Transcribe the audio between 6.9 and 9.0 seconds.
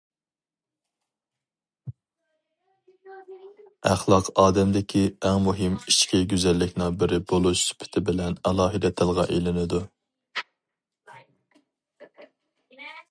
بىرى بولۇش سۈپىتى بىلەن ئالاھىدە